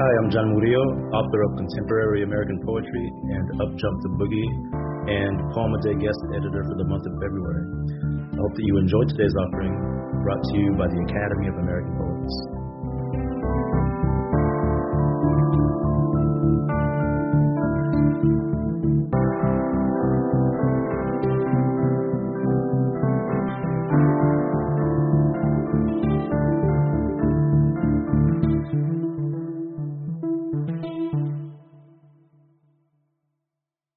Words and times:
Hi, 0.00 0.12
I'm 0.16 0.32
John 0.32 0.48
Murillo, 0.56 1.12
author 1.12 1.40
of 1.44 1.60
contemporary 1.60 2.24
American 2.24 2.56
poetry 2.64 3.04
and 3.36 3.60
Up 3.60 3.68
Jump 3.76 4.00
the 4.00 4.08
Boogie, 4.16 4.48
and 5.12 5.36
Poem 5.52 5.76
a 5.76 5.80
Day 5.84 5.92
guest 6.00 6.16
editor 6.32 6.64
for 6.64 6.72
the 6.80 6.88
month 6.88 7.04
of 7.04 7.12
February. 7.20 7.68
I 8.32 8.40
hope 8.40 8.54
that 8.56 8.64
you 8.64 8.80
enjoyed 8.80 9.12
today's 9.12 9.36
offering, 9.44 9.76
brought 10.24 10.40
to 10.40 10.54
you 10.56 10.72
by 10.72 10.88
the 10.88 11.04
Academy 11.04 11.52
of 11.52 11.56
American 11.60 11.92
Poets. 12.00 12.59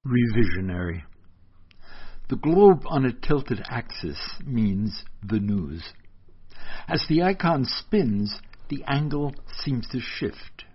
Revisionary. 0.05 1.03
The 2.27 2.35
globe 2.35 2.83
on 2.87 3.05
a 3.05 3.13
tilted 3.13 3.61
axis 3.69 4.19
means 4.45 5.05
the 5.25 5.39
news. 5.39 5.93
As 6.89 7.05
the 7.07 7.23
icon 7.23 7.63
spins, 7.63 8.41
the 8.67 8.83
angle 8.85 9.33
seems 9.61 9.87
to 9.89 10.01
shift. 10.01 10.65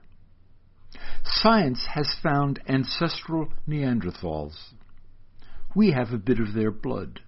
Science 1.24 1.84
has 1.92 2.10
found 2.22 2.60
ancestral 2.66 3.52
Neanderthals. 3.68 4.72
We 5.76 5.90
have 5.90 6.12
a 6.14 6.18
bit 6.18 6.40
of 6.40 6.54
their 6.54 6.70
blood. 6.70 7.20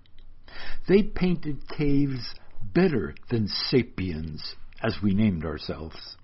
They 0.88 1.02
painted 1.02 1.68
caves 1.68 2.34
better 2.64 3.14
than 3.28 3.46
sapiens, 3.46 4.54
as 4.82 4.96
we 5.02 5.12
named 5.12 5.44
ourselves. 5.44 6.16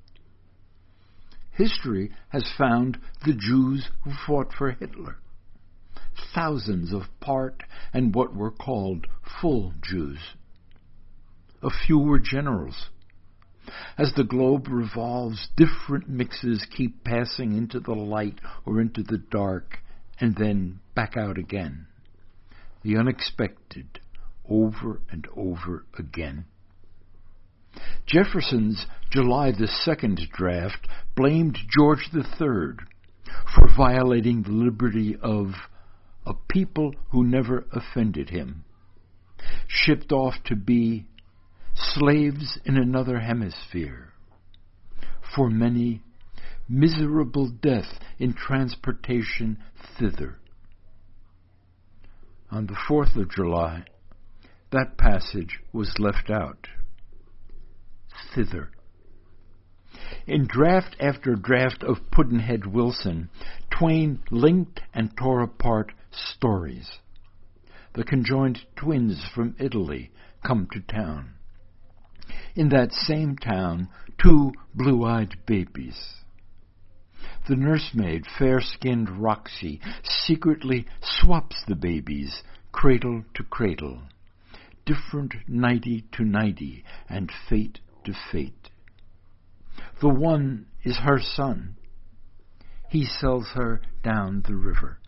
History 1.50 2.12
has 2.30 2.50
found 2.56 2.98
the 3.26 3.34
Jews 3.34 3.90
who 4.04 4.12
fought 4.26 4.54
for 4.54 4.70
Hitler 4.70 5.18
thousands 6.36 6.92
of 6.92 7.02
part 7.18 7.62
and 7.94 8.14
what 8.14 8.36
were 8.36 8.50
called 8.50 9.06
full 9.40 9.72
Jews. 9.80 10.18
A 11.62 11.70
few 11.70 11.98
were 11.98 12.20
generals. 12.20 12.90
As 13.96 14.12
the 14.14 14.22
globe 14.22 14.68
revolves, 14.68 15.48
different 15.56 16.08
mixes 16.08 16.66
keep 16.76 17.02
passing 17.02 17.56
into 17.56 17.80
the 17.80 17.94
light 17.94 18.38
or 18.66 18.80
into 18.82 19.02
the 19.02 19.18
dark 19.18 19.78
and 20.20 20.36
then 20.36 20.78
back 20.94 21.16
out 21.16 21.38
again. 21.38 21.86
The 22.82 22.98
unexpected, 22.98 23.98
over 24.48 25.00
and 25.10 25.26
over 25.34 25.86
again. 25.98 26.44
Jefferson's 28.06 28.86
July 29.10 29.52
the 29.52 29.68
2nd 29.86 30.28
draft 30.30 30.86
blamed 31.16 31.58
George 31.68 32.08
III 32.14 32.76
for 33.54 33.68
violating 33.76 34.42
the 34.42 34.52
liberty 34.52 35.16
of 35.20 35.54
a 36.26 36.34
people 36.48 36.94
who 37.10 37.24
never 37.24 37.64
offended 37.72 38.30
him, 38.30 38.64
shipped 39.68 40.12
off 40.12 40.34
to 40.44 40.56
be 40.56 41.06
slaves 41.74 42.58
in 42.64 42.76
another 42.76 43.20
hemisphere. 43.20 44.12
For 45.34 45.48
many, 45.48 46.02
miserable 46.68 47.50
death 47.50 48.00
in 48.18 48.34
transportation 48.34 49.58
thither. 49.98 50.38
On 52.50 52.66
the 52.66 52.76
4th 52.88 53.16
of 53.16 53.30
July, 53.30 53.84
that 54.70 54.96
passage 54.96 55.60
was 55.72 55.94
left 55.98 56.30
out. 56.30 56.68
Thither. 58.34 58.70
In 60.26 60.46
draft 60.46 60.96
after 61.00 61.34
draft 61.34 61.82
of 61.82 62.10
Pudd'nhead 62.10 62.66
Wilson, 62.66 63.30
Twain 63.70 64.22
linked 64.30 64.80
and 64.92 65.16
tore 65.16 65.42
apart 65.42 65.92
stories. 66.16 66.98
The 67.94 68.04
conjoined 68.04 68.60
twins 68.76 69.24
from 69.34 69.56
Italy 69.58 70.10
come 70.44 70.68
to 70.72 70.80
town. 70.80 71.34
In 72.54 72.70
that 72.70 72.92
same 72.92 73.36
town, 73.36 73.88
two 74.18 74.52
blue 74.74 75.04
eyed 75.04 75.36
babies. 75.46 76.16
The 77.48 77.56
nursemaid, 77.56 78.26
fair 78.38 78.60
skinned 78.60 79.08
Roxy, 79.08 79.80
secretly 80.02 80.86
swaps 81.00 81.62
the 81.66 81.76
babies, 81.76 82.42
cradle 82.72 83.24
to 83.34 83.44
cradle, 83.44 84.02
different 84.84 85.34
nighty 85.46 86.04
to 86.12 86.24
nighty, 86.24 86.84
and 87.08 87.30
fate 87.48 87.80
to 88.04 88.12
fate. 88.32 88.70
The 90.00 90.08
one 90.08 90.66
is 90.82 90.98
her 90.98 91.20
son. 91.20 91.76
He 92.88 93.04
sells 93.04 93.48
her 93.54 93.80
down 94.02 94.42
the 94.46 94.56
river. 94.56 94.98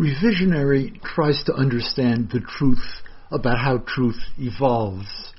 Revisionary 0.00 0.98
tries 1.02 1.44
to 1.44 1.52
understand 1.52 2.30
the 2.30 2.40
truth 2.40 3.02
about 3.30 3.58
how 3.58 3.84
truth 3.86 4.16
evolves 4.38 5.34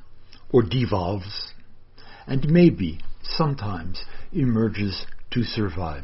or 0.51 0.61
devolves, 0.61 1.53
and 2.27 2.47
maybe 2.47 2.99
sometimes 3.23 4.05
emerges 4.31 5.07
to 5.31 5.43
survive. 5.43 6.03